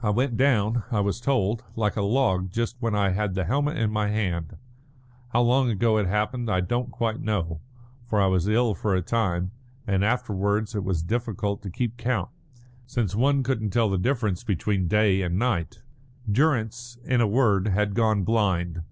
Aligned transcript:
I 0.00 0.10
went 0.10 0.36
down, 0.36 0.84
I 0.92 1.00
was 1.00 1.20
told, 1.20 1.64
like 1.74 1.96
a 1.96 2.00
log 2.02 2.52
just 2.52 2.76
when 2.78 2.94
I 2.94 3.10
had 3.10 3.34
the 3.34 3.42
helmet 3.46 3.76
in 3.76 3.90
my 3.90 4.06
hand. 4.06 4.56
How 5.30 5.40
long 5.40 5.70
ago 5.70 5.98
it 5.98 6.06
happened 6.06 6.48
I 6.48 6.60
don't 6.60 6.92
quite 6.92 7.20
know, 7.20 7.60
for 8.06 8.20
I 8.20 8.28
was 8.28 8.46
ill 8.46 8.76
for 8.76 8.94
a 8.94 9.02
time, 9.02 9.50
and 9.84 10.04
afterwards 10.04 10.76
it 10.76 10.84
was 10.84 11.02
difficult 11.02 11.62
to 11.62 11.70
keep 11.70 11.96
count, 11.96 12.30
since 12.86 13.16
one 13.16 13.42
couldn't 13.42 13.70
tell 13.70 13.90
the 13.90 13.98
difference 13.98 14.44
between 14.44 14.86
day 14.86 15.20
and 15.22 15.36
night." 15.36 15.82
Durrance, 16.30 16.96
in 17.04 17.20
a 17.20 17.26
word, 17.26 17.66
had 17.66 17.94
gone 17.96 18.22
blind. 18.22 18.82